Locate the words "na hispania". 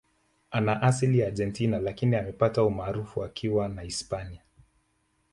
3.69-4.41